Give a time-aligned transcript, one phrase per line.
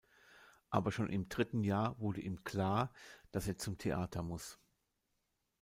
[0.71, 2.91] Aber schon im dritten Jahr wurde ihm klar,
[3.31, 4.57] dass er zum Theater muss.